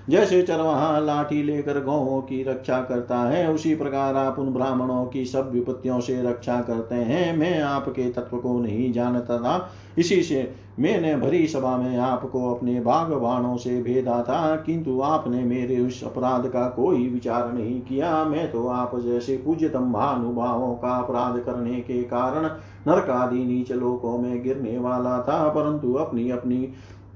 [0.10, 5.26] जैसे चरवाहा लाठी लेकर गौों की रक्षा करता है, उसी प्रकार आप उन ब्राह्मणों की
[5.26, 10.54] सब विपत्तियों से रक्षा करते हैं। मैं आपके तत्व को नहीं जानता था, इसी से
[10.80, 16.48] मैंने भरी सभा में आपको अपने बागवानों से भेदा था, किंतु आपने मेरे उस अपराध
[16.48, 22.02] का कोई विचार नहीं किया। मैं तो आप जैसे पूज्यतम महानुभावों का अपराध करने के
[22.04, 22.50] कारण
[22.88, 26.68] नरक आदि नीच लोकों में गिरने वाला था, परंतु अपनी अपनी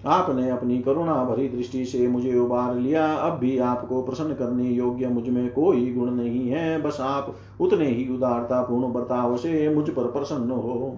[0.06, 5.08] आपने अपनी करुणा भरी दृष्टि से मुझे उबार लिया। अब भी आपको प्रसन्न करने योग्य
[5.08, 10.04] मुझमें कोई गुण नहीं है। बस आप उतने ही उदारता पूर्ण बर्ताव से मुझ पर
[10.04, 10.98] प्रसन्न हो।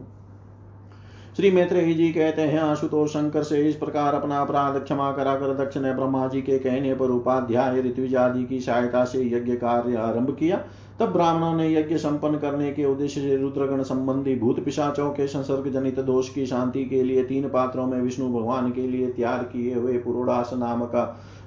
[1.37, 5.77] श्री मैत्रेय जी कहते हैं, आशुतोष शंकर से इस प्रकार अपना अपराध क्षमा कराकर दक्ष
[5.77, 8.13] ने ब्रह्मा जी के कहने पर उपाध्याय ऋतुज
[8.49, 10.63] की सहायता से यज्ञ कार्य आरंभ किया।
[11.01, 15.71] तब ब्राह्मणों ने यज्ञ संपन्न करने के उद्देश्य से रुद्रगण संबंधी भूत पिशाचों के संसर्ग
[15.71, 19.73] जनित दोष की शांति के लिए तीन पात्रों में विष्णु भगवान के लिए तैयार किए
[19.75, 20.91] हुए पुरोडास नामक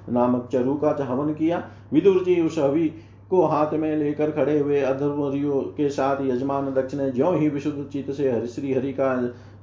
[0.09, 2.87] नामक चरु का हवन किया। विदुर जी उस अवि
[3.29, 7.85] को हाथ में लेकर खड़े हुए अधर्वरियों के साथ यजमान दक्ष ने ज्यो ही विशुद्ध
[7.93, 9.15] चित्त से श्री हरि का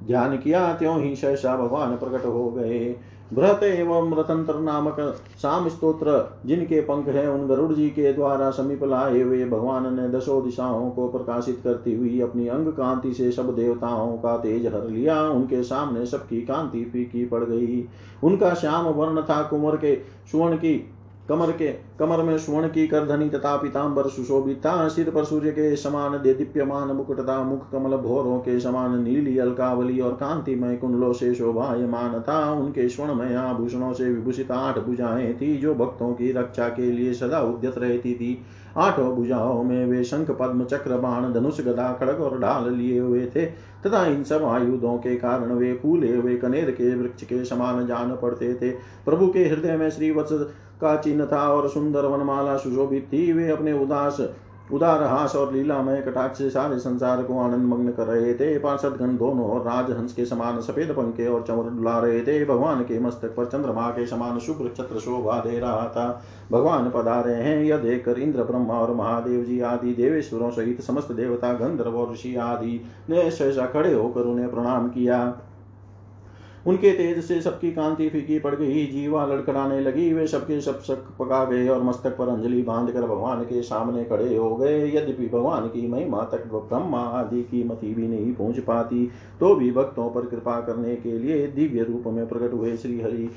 [0.04, 2.96] ध्यान किया, त्यों ही सहसा भगवान प्रकट हो गए।
[3.32, 4.96] बृहत एवं रतंत्र नामक
[5.42, 10.08] शाम स्त्रोत्र जिनके पंख हैं उन गरुड़ जी के द्वारा समीप लाए हुए भगवान ने
[10.08, 14.88] दसों दिशाओं को प्रकाशित करती हुई अपनी अंग कांति से सब देवताओं का तेज हर
[14.88, 17.88] लिया। उनके सामने सबकी कांति फीकी पड़ गई।
[18.24, 19.96] उनका श्याम वर्ण था कुंवर के,
[20.32, 20.91] सुवर्ण की
[21.28, 21.68] कमर के,
[21.98, 26.34] कमर में स्वर्ण की करधनी तथा पीताम्बर सुशोभित था सिर पर सूर्य के समान दे
[26.34, 32.20] दीप्यमान मुकुट तथा मुख कमल भोरों के समान नीली, अलकावली और कांतिमय कुंडलों से शोभायमान
[32.20, 37.12] था। उनके स्वर्णमय आभूषणों से विभूषित आठ भुजाएँ थी, जो भक्तों की रक्षा के लिए
[37.12, 38.42] सदा उद्यत रहती थी।
[38.76, 43.26] आठों भुजाओं में वे शंख, पद्म, चक्र, बाण, धनुष, गदा, खड़ग और ढाल लिए हुए
[43.26, 43.46] थे।
[43.86, 48.16] तथा इन सब आयुधों के कारण वे फूले हुए कनेर के वृक्ष के समान जान
[48.22, 48.70] पड़ते थे।
[49.04, 50.46] प्रभु के हृदय में श्रीवत्स
[50.82, 54.20] का चिन्ह था और सुंदर वनमाला सुशोभित थी। वे अपने उदास,
[54.72, 58.96] उदार हास और लीलामय कटाक्ष से सारे संसार को आनंद मग्न कर रहे थे। पार्षद
[58.96, 63.00] गण दोनों और राजहंस के समान सफ़ेद पंखे और चमर डुला रहे थे। भगवान के
[63.00, 66.22] मस्तक पर चंद्रमा के समान शुभ्र छत्र शोभा दे रहा था।
[66.52, 71.52] भगवान पधारे हैं। यह देखकर इंद्र, ब्रह्मा और महादेव जी आदि, देवेश्वरों सहित समस्त देवता,
[71.52, 72.80] गंधर्व और ऋषि आदि
[73.10, 75.24] ने सहसा खड़े होकर उन्हें प्रणाम किया।
[76.66, 81.04] उनके तेज से सबकी कांति फीकी पड़ गई। जीवा लड़खड़ाने लगी। वे सबके सब शक
[81.18, 85.26] पका गए और मस्तक पर अंजलि बाँध कर भगवान के सामने खड़े हो गए। यद्यपि
[85.28, 89.06] भगवान की महिमा तक ब्रह्मा आदि की मति भी नहीं पहुँच पाती
[89.40, 93.28] तो भी भक्तों पर कृपा करने के लिए दिव्य रूप में प्रकट हुए श्री हरि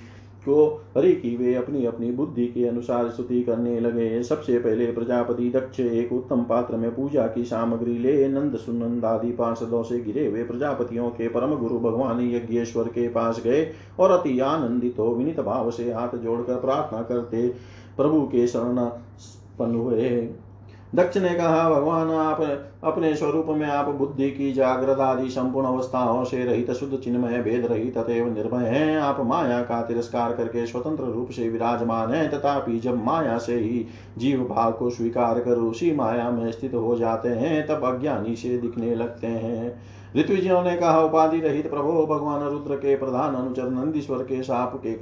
[0.46, 0.66] को
[0.98, 5.80] हरि की वे अपनी अपनी बुद्धि के अनुसार स्तुति करने लगे। सबसे पहले प्रजापति दक्ष
[5.80, 10.44] एक उत्तम पात्र में पूजा की सामग्री ले नंद सुनंद आदि पार्षदों से गिरे हुए
[10.44, 13.68] प्रजापतियों के परम गुरु भगवान यज्ञेश्वर के पास गए
[14.00, 17.48] और अति आनंदित हो विनित भाव से हाथ जोड़कर प्रार्थना करते
[17.98, 18.78] प्रभु के शरण
[19.76, 20.10] हुए।
[20.96, 22.42] दक्ष ने कहा, भगवान, आप
[22.84, 27.66] अपने स्वरूप में आप बुद्धि की जागृत आदि संपूर्ण अवस्थाओं से रहित शुद्ध चिन्मय, भेद
[27.66, 32.80] रहित तथेव निर्भय हैं। आप माया का तिरस्कार करके स्वतंत्र रूप से विराजमान है, तथापि
[32.80, 33.86] जब माया से ही
[34.18, 38.58] जीव भाव को स्वीकार कर उसी माया में स्थित हो जाते हैं, तब अज्ञानी से
[38.58, 39.82] दिखने लगते हैं।
[40.16, 44.94] ऋतुजियों ने कहा, उपाधि रहित प्रभो भगवान रुद्र के प्रधान अनुचर नंदीश्वर के साप के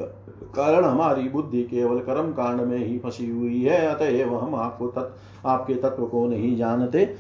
[0.56, 5.18] कारण हमारी बुद्धि केवल कर्म कांड में ही फंसी हुई है, अतएव हम आपको तत्,
[5.46, 7.16] आपके तत्व को नहीं जानते।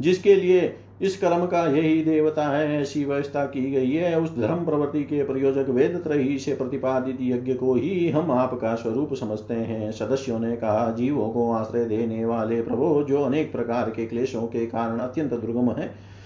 [0.00, 4.64] जिसके लिए इस कर्म का यही देवता है, ऐसी व्यवस्था की गई है। उस धर्म
[4.64, 9.92] प्रवृत्ति के प्रयोजक वेद त्रही से प्रतिपादित यज्ञ को ही हम आपका स्वरूप समझते हैं।
[9.92, 14.66] सदस्यों ने कहा, जीवों को आश्रय देने वाले प्रभो, जो अनेक प्रकार के क्लेशों के
[14.66, 16.17] कारण अत्यंत दुर्गम है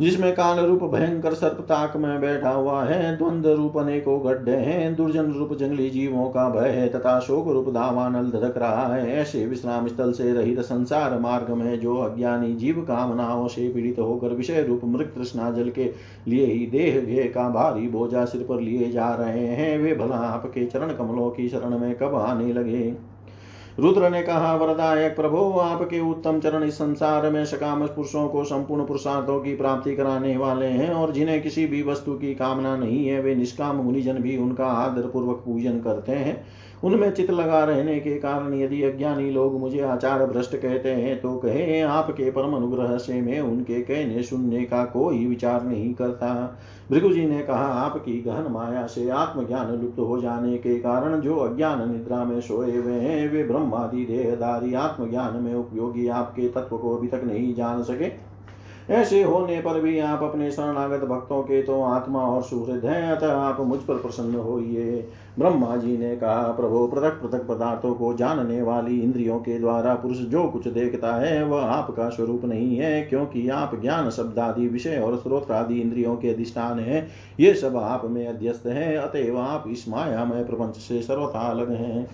[0.00, 4.94] जिसमें काल रूप भयंकर सर्प ताक में बैठा हुआ है, द्वंद रूप अनेकों गड्ढे हैं,
[4.96, 9.46] दुर्जन रूप जंगली जीवों का भय है, तथा शोक रूप दावानल धधक रहा है, ऐसे
[9.46, 14.62] विश्राम स्थल से रहित संसार मार्ग में जो अज्ञानी जीव कामनाओं से पीड़ित होकर विषय
[14.62, 15.90] रूप मृत तृष्णा जल के
[16.28, 20.16] लिए ही देह घे का भारी बोझा सिर पर लिए जा रहे हैं, वे भला
[20.16, 23.09] आपके चरण कमलों की शरण में कब आने लगे?
[23.78, 28.84] रुद्र ने कहा, वरदायक प्रभो, आपके उत्तम चरण इस संसार में सकाम पुरुषों को संपूर्ण
[28.86, 33.20] पुरुषार्थों की प्राप्ति कराने वाले हैं और जिन्हें किसी भी वस्तु की कामना नहीं है,
[33.20, 36.42] वे निष्काम मुनिजन भी उनका आदर पूर्वक पूजन करते हैं।
[36.84, 41.36] उनमें चित लगा रहने के कारण यदि अज्ञानी लोग मुझे आचार भ्रष्ट कहते हैं तो
[41.36, 46.58] कहे, आपके परम अनुग्रह से मैं उनके कहने सुनने का कोई विचार नहीं करता।
[46.90, 51.36] भृगु जी ने कहा, आपकी गहन माया से आत्मज्ञान लुप्त हो जाने के कारण जो
[51.36, 56.96] अज्ञान निद्रा में सोए हुए हैं, वे ब्रह्मादि देहदारी आत्मज्ञान में उपयोगी आपके तत्व को
[56.96, 58.30] अभी तक नहीं जान सके।
[58.92, 63.32] ऐसे होने पर भी आप अपने शरणागत भक्तों के तो आत्मा और सुहृद हैं, अतः
[63.32, 65.08] आप मुझ पर प्रसन्न होइए।
[65.38, 70.18] ब्रह्मा जी ने कहा, प्रभु, पृथक पृथक पदार्थों को जानने वाली इंद्रियों के द्वारा पुरुष
[70.18, 74.98] जो कुछ देखता है, वह आपका स्वरूप नहीं है, क्योंकि आप ज्ञान शब्द आदि विषय
[74.98, 77.08] और स्रोत आदि इंद्रियों के अधिष्ठान है।
[77.40, 82.08] ये सब आप में अध्यस्त है, अतएव आप इस मायामय प्रपंच से सर्वथा अलग हैं।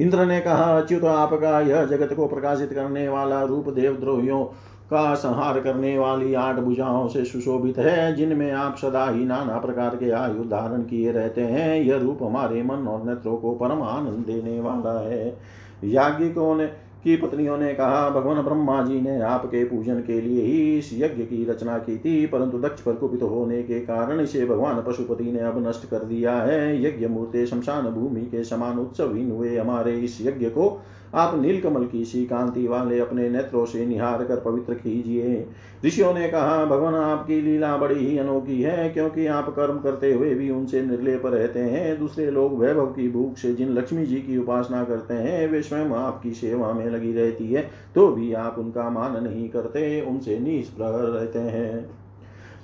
[0.00, 4.44] इंद्र ने कहा, अच्युत, आपका यह जगत को प्रकाशित करने वाला रूप देवद्रोहियों
[4.90, 9.96] का संहार करने वाली आठ भुजाओं से सुशोभित है, जिनमें आप सदा ही नाना प्रकार
[9.96, 14.24] के आयु धारण किए रहते हैं। यह रूप हमारे मन और नेत्रों को परम आनंद
[14.26, 15.38] देने वाला है।
[15.84, 16.66] याज्ञिकों ने
[17.04, 21.22] की पत्नियों ने कहा, भगवान ब्रह्मा जी ने आपके पूजन के लिए ही इस यज्ञ
[21.22, 25.40] की रचना की थी, परंतु दक्ष पर कुपित होने के कारण इसे भगवान पशुपति ने
[25.40, 30.18] अब नष्ट कर दिया है। यज्ञ मूर्ति शमशान भूमि के समान उत्सवहीन हुए हमारे इस
[30.20, 30.82] यज्ञ को
[31.14, 35.46] आप नीलकमल की सी कांति वाले अपने नेत्रों से निहार कर पवित्र कीजिए।
[35.84, 40.34] ऋषियों ने कहा, भगवान, आपकी लीला बड़ी ही अनोखी है, क्योंकि आप कर्म करते हुए
[40.34, 44.38] भी उनसे निर्लेप रहते हैं। दूसरे लोग वैभव की भूख से जिन लक्ष्मी जी की
[44.38, 48.90] उपासना करते हैं, वे स्वयं आपकी सेवा में लगी रहती है तो भी आप उनका
[48.90, 51.97] मान नहीं करते, उनसे निष्प्रह रहते हैं।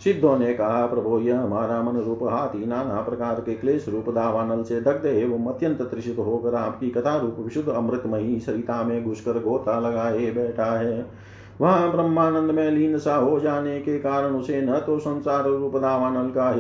[0.05, 4.63] सिद्धों ने कहा, प्रभो, यह हमारा मन रूप हाथी नाना प्रकार के क्लेश रूप दावानल
[4.63, 9.79] से दग्ध एवं अत्यंत त्रिषित होकर आपकी कथा रूप विशुद्ध अमृतमयी सरिता में घुसकर गोता
[9.81, 11.07] लगाए बैठा है।
[11.61, 16.31] वह ब्रह्मानंद में लीन सा हो जाने के कारण उसे न तो संसार रूप दावानल
[16.31, 16.51] का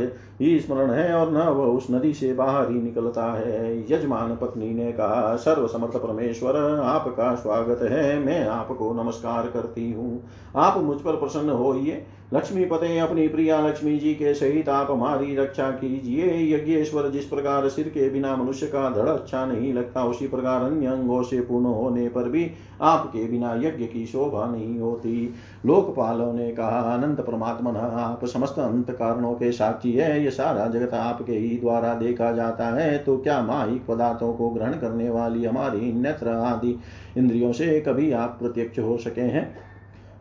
[0.40, 4.74] ही स्मरण है और न वह उस नदी से बाहर ही निकलता है। यजमान पत्नी
[4.74, 10.24] ने कहा सर्व समर्थ परमेश्वर, आपका स्वागत है। मैं आपको नमस्कार करती हूँ।
[10.56, 15.36] आप मुझ पर प्रसन्न होइए। लक्ष्मी पते अपनी प्रिया लक्ष्मी जी के सहित आप हमारी
[15.36, 20.28] रक्षा कीजिए। यज्ञेश्वर जिस प्रकार सिर के बिना मनुष्य का धड़ अच्छा नहीं लगता, उसी
[20.28, 25.34] प्रकार अन्य अंगों से पूर्ण होने पर भी आपके बिना यज्ञ की शोभा नहीं होती।
[25.66, 30.94] लोकपालों ने कहा, अनंत परमात्मा आप समस्त अंत कारणों के साक्षी है। ये सारा जगत
[30.94, 35.92] आपके ही द्वारा देखा जाता है। तो क्या माहिक पदार्थों को ग्रहण करने वाली हमारी
[35.92, 36.78] नेत्र आदि
[37.16, 39.52] इंद्रियों से कभी आप प्रत्यक्ष हो सके हैं?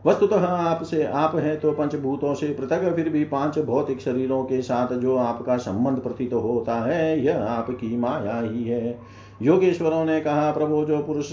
[0.06, 4.92] वस्तुतः आपसे आप है तो पंचभूतों से पृथक, फिर भी पाँच भौतिक शरीरों के साथ
[4.92, 8.98] जो आपका संबंध प्रतीत तो होता है, यह आपकी माया ही है।
[9.42, 11.32] योगेश्वरों ने कहा, प्रभु, जो पुरुष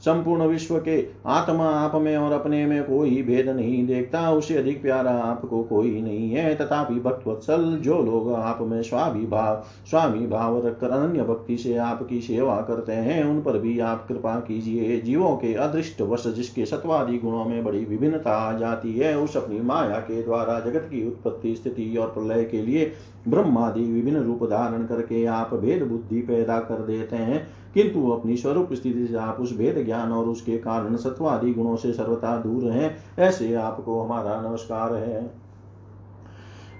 [0.00, 0.96] संपूर्ण विश्व के
[1.26, 6.00] आत्मा आप में और अपने में कोई भेद नहीं देखता, उसे अधिक प्यारा आपको कोई
[6.00, 11.56] नहीं है। तथापि भक्तवत्सल जो लोग आप में स्वामी भाव स्वामी भाव रखकर अन्य भक्ति
[11.56, 16.26] से आपकी सेवा करते हैं, उन पर भी आप कृपा कीजिए। जीवों के अदृष्ट वश
[16.26, 20.88] जिसके सत्वादि गुणों में बड़ी विभिन्नता आ जाती है, उस अपनी माया के द्वारा जगत
[20.90, 22.92] की उत्पत्ति, स्थिति और प्रलय के लिए
[23.28, 28.72] ब्रह्मादि विभिन्न रूप धारण करके आप भेद बुद्धि पैदा कर देते हैं। किंतु अपनी स्वरूप
[28.72, 32.96] स्थिति से आप उस भेद ज्ञान और उसके कारण सत्वादि गुणों से सर्वथा दूर हैं।
[33.18, 35.47] ऐसे आपको हमारा नमस्कार है।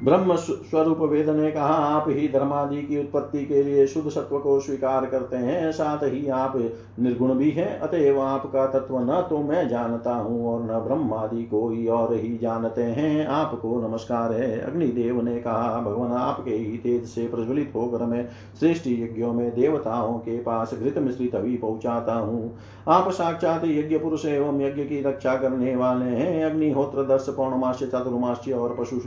[0.05, 4.59] ब्रह्म स्वरूप वेद ने कहा, आप ही धर्मादि की उत्पत्ति के लिए शुद्ध सत्व को
[4.61, 6.53] स्वीकार करते हैं, साथ ही आप
[6.99, 11.87] निर्गुण भी हैं, अतएव आपका तत्व न तो मैं जानता हूँ और न ब्रह्मादि कोई
[11.87, 17.27] और ही जानते हैं। आपको नमस्कार है। अग्निदेव ने कहा, भगवान आपके ही तेज से
[17.29, 18.25] प्रज्वलित होकर मैं
[18.61, 22.53] श्रेष्ठ यज्ञों में देवताओं के पास घृत मिश्रित अभी पहुंचाता हूँ।
[22.89, 28.53] आप साक्षात यज्ञ पुरुष एवं यज्ञ की रक्षा करने वाले हैं। अग्निहोत्र, दर्श पौर्णमाश्य चातुर्माश्य
[28.53, 29.01] और पशु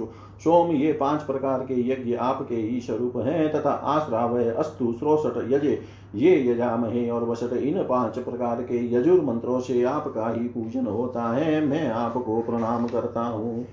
[0.44, 5.82] सोम ये पाँच प्रकार के यज्ञ आपके स्वरूप हैं, तथा आश्रावय अस्तु श्रोषट यजे,
[6.16, 11.34] ये यजामहे, और वसट इन पाँच प्रकार के यजुर मंत्रों से आपका ही पूजन होता
[11.34, 13.68] है। मैं आपको प्रणाम करता हूँ।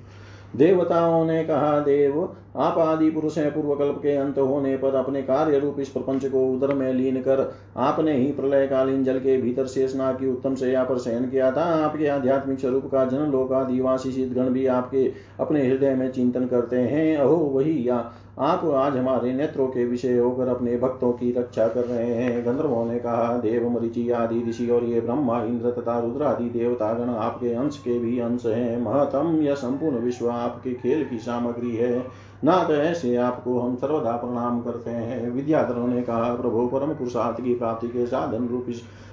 [0.56, 5.22] देवताओं ने कहा, देव, आप आदि पुरुष हैं पूर्व कल्प के अंत होने पर अपने
[5.22, 9.36] कार्य रूप इस प्रपंच को उदर में लीन कर, आपने ही प्रलय कालीन जल के
[9.42, 13.52] भीतर शेषना की उत्तम से पर शयन किया था। आपके आध्यात्मिक स्वरूप का जन लोक
[13.52, 17.98] आदिवासी सिद्धगण भी आपके अपने हृदय में चिंतन करते हैं। अहो, वही या
[18.40, 22.84] आप आज हमारे नेत्रों के विषय होकर अपने भक्तों की रक्षा कर रहे हैं। गंधर्वों
[22.84, 27.54] ने कहा, देव, मरिचि आदि, ऋषि और ये ब्रह्मा, इंद्र तथा रुद्र आदि देवतागण आपके
[27.54, 32.06] अंश के भी अंश हैं। महतम यह संपूर्ण विश्व आपके खेल की सामग्री है।
[32.44, 37.54] नाथ, ऐसे आपको हम सर्वदा प्रणाम करते हैं। विद्याधरों ने कहा, प्रभु परम पुरुषार्थ की
[37.54, 38.66] प्राप्ति के साधन रूप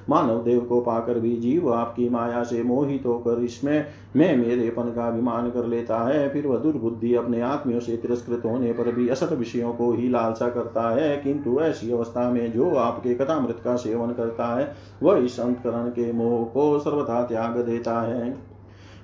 [0.09, 3.85] मानव देव को पाकर भी जीव आपकी माया से मोहित होकर इसमें
[4.15, 8.73] मैं मेरेपन का अभिमान कर लेता है। फिर वह दुर्बुद्धि अपने आत्मियों से तिरस्कृत होने
[8.73, 13.15] पर भी असत विषयों को ही लालसा करता है। किंतु ऐसी अवस्था में जो आपके
[13.15, 18.54] कथामृत का सेवन करता है, वह इस अंतकरण के मोह को सर्वथा त्याग देता है।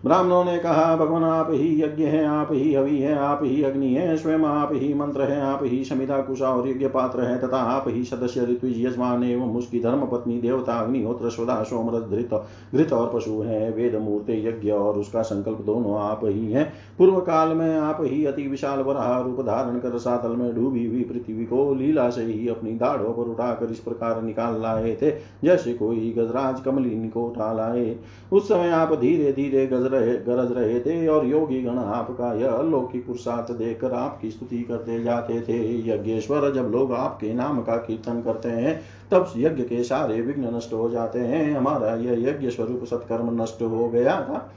[0.05, 3.93] ब्राह्मणों ने कहा, भगवान, आप ही यज्ञ है, आप ही हवि है, आप ही अग्नि
[3.93, 7.57] है, स्वयं आप ही मंत्र है, आप ही समिता कुशा और यज्ञ पात्र है, तथा
[7.57, 12.33] आप ही सदस्य ऋतु यजमान एवं उसकी धर्म पत्नी, देवता, अग्निहोत्र, स्वदा सोमरथ धृत,
[12.75, 16.63] घृत और पशु है, वेद, मूर्ति, यज्ञ और उसका संकल्प दोनों आप ही है।
[16.97, 21.03] पूर्व काल में आप ही अति विशाल वराह रूप धारण कर सातल में डूबी हुई
[21.03, 25.11] पृथ्वी को लीला से ही अपनी दाढ़ों पर उठाकर इस प्रकार निकाल लाए थे,
[25.43, 27.95] जैसे कोई गजराज कमलिन को उठा लाए।
[28.31, 32.51] उस समय आप धीरे धीरे गज रहे, गरज रहे थे और योगी गण आपका यह
[32.51, 38.21] अलौकिक पुरुषार्थ देखकर आपकी स्तुति करते जाते थे। यज्ञेश्वर, जब लोग आपके नाम का कीर्तन
[38.21, 38.81] करते हैं,
[39.11, 43.61] तब यज्ञ के सारे विघ्न नष्ट हो जाते हैं। हमारा यह यज्ञ स्वरूप सत्कर्म नष्ट
[43.61, 44.51] हो गया था।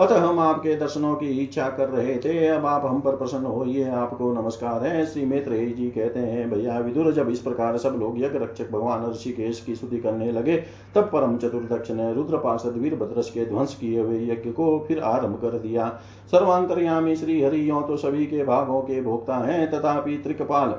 [0.00, 3.88] अतः हम आपके दर्शनों की इच्छा कर रहे थे। अब आप हम पर प्रसन्न होइए।
[3.90, 8.18] आपको नमस्कार है। श्री मैत्रेय जी कहते हैं, भैया विदुर, जब इस प्रकार सब लोग
[8.18, 10.56] यज्ञ रक्षक भगवान ऋषिकेश की स्तुति करने लगे,
[10.94, 15.38] तब परम चतुर्दक्ष ने रुद्र पार्षद वीरभद्रश के ध्वंस किए हुए यज्ञ को फिर आरंभ
[15.42, 15.88] कर दिया।
[16.32, 20.74] सर्वांतरयामी श्री हरि यो तो सभी के भागों के भोक्ता हैं। तथापि त्रिकपाल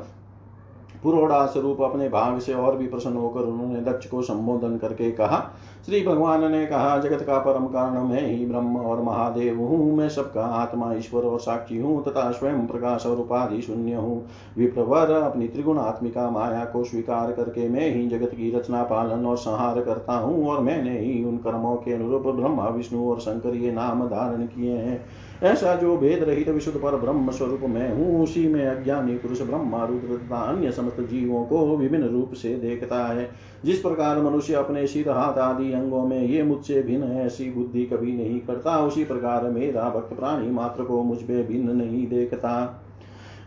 [1.03, 5.37] पुरोड़ा स्वरूप अपने भाग से और भी प्रसन्न होकर उन्होंने दक्ष को संबोधन करके कहा
[5.85, 10.07] श्री भगवान ने कहा, जगत का परम कारण मैं ही ब्रह्म और महादेव हूँ। मैं
[10.09, 14.25] सबका आत्मा, ईश्वर और साक्षी हूँ तथा स्वयं प्रकाश और उपाधि शून्य हूँ।
[14.57, 19.37] विप्रवर अपनी त्रिगुण आत्मिका माया को स्वीकार करके मैं ही जगत की रचना, पालन और
[19.37, 23.71] संहार करता हूँ और मैंने ही उन कर्मों के अनुरूप ब्रह्मा, विष्णु और शंकर ये
[23.71, 25.05] नाम धारण किए हैं।
[25.43, 29.85] ऐसा जो भेद रहित विशुद्ध पर ब्रह्म स्वरूप में हूँ, उसी में अज्ञानी पुरुष ब्रह्मा,
[29.85, 33.29] रुद्र तथा अन्य समस्त जीवों को विभिन्न रूप से देखता है।
[33.65, 37.85] जिस प्रकार मनुष्य अपने सिर, हाथ आदि अंगों में ये मुझसे भिन्न है, ऐसी बुद्धि
[37.85, 42.83] कभी नहीं करता। उसी प्रकार मेरा भक्त, प्राणी मात्र को मुझमें भिन्न नहीं देखता।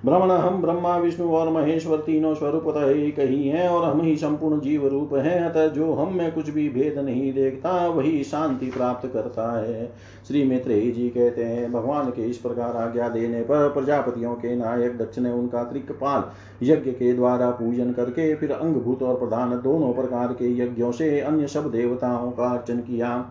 [0.07, 4.61] भ्रमण हम ब्रह्मा विष्णु और महेश्वर तीनों स्वरूप एक ही है और हम ही संपूर्ण
[4.61, 9.07] जीव रूप है, अतः जो हम में कुछ भी भेद नहीं देखता, वही शांति प्राप्त
[9.13, 9.87] करता है।
[10.29, 14.97] श्री मित्रेय जी कहते हैं, भगवान के इस प्रकार आज्ञा देने पर प्रजापतियों के नायक
[14.99, 16.25] दक्ष ने उनका त्रिकपाल
[16.63, 21.47] यज्ञ के द्वारा पूजन करके फिर अंगभूत और प्रधान दोनों प्रकार के यज्ञों से अन्य
[21.47, 23.31] सब देवताओं का अर्चन किया।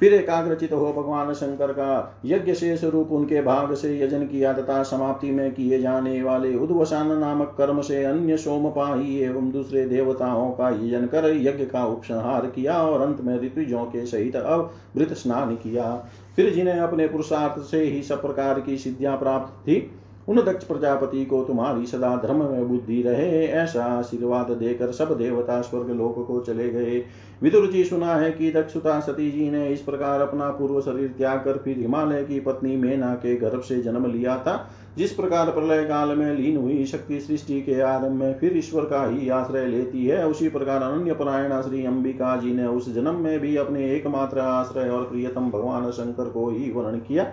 [0.00, 4.82] फिर एकाग्रचित हो भगवान शंकर का। यज्ञ शेष रूप उनके भाग से यजन किया तथा
[4.82, 10.68] समाप्ति में किए जाने वाले उद्वसान नामक कर्म से अन्य सोमपाही एवं दूसरे देवताओं का
[10.70, 15.92] यजन कर यज्ञ का उपसंहार किया और अंत में ऋतुजों के सहित अवृत स्नान किया।
[16.36, 19.90] फिर जिन्हें अपने पुरुषार्थ से ही सब प्रकार की सिद्धियाँ प्राप्त थी
[20.28, 25.60] उन दक्ष प्रजापति को तुम्हारी सदा धर्म में बुद्धि रहे, ऐसा आशीर्वाद देकर सब देवता
[25.60, 27.02] स्वर्ग लोक को चले गए।
[27.42, 31.38] विदुर जी सुना है कि दक्षुता सती जी ने इस प्रकार अपना पूर्व शरीर त्याग
[31.38, 35.84] कर फिर हिमालय की पत्नी मेना के गर्भ से जन्म लिया था। जिस प्रकार प्रलय
[35.84, 40.06] काल में लीन हुई शक्ति सृष्टि के आरंभ में फिर ईश्वर का ही आश्रय लेती
[40.06, 44.38] है, उसी प्रकार अनन्य परायणा श्री अंबिका जी ने उस जन्म में भी अपने एकमात्र
[44.38, 47.32] आश्रय और प्रियतम भगवान शंकर को ही वर्ण किया।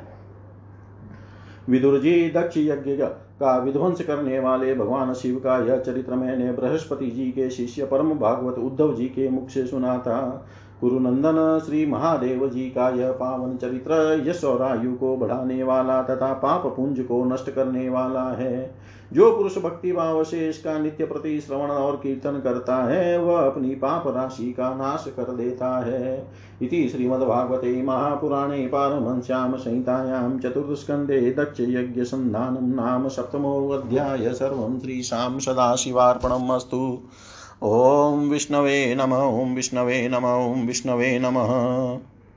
[1.70, 2.96] विदुर जी दक्ष यज्ञ
[3.40, 8.14] का विध्वंस करने वाले भगवान शिव का यह चरित्र मैंने बृहस्पति जी के शिष्य परम
[8.14, 10.48] भागवत उद्धव जी के मुख से सुना था।
[10.82, 16.34] कुरुनंदन श्री महादेव जी का यह पावन चरित्र यश और आयु को बढ़ाने वाला तथा
[16.34, 18.76] पाप पुंज को नष्ट करने वाला है।
[19.14, 23.76] जो पुरुष भक्ति भाव से इसका नित्य प्रति श्रवण और कीर्तन करता है, वह अपनी
[23.76, 26.28] पाप राशि का नाश कर देता है।
[26.62, 37.00] इति श्रीमद्भागवते महापुराणे पारमहंस्यां संहितायां चतुर्थस्कन्धे दक्षयज्ञसन्धानं नाम सप्तमोऽध्याय सर्वं श्रीशां सदाशिवार्पणम् अस्तु।
[37.64, 42.13] ॐ विष्णवे नम, ॐ विष्णवे नम, ॐ विष्णवे नमः।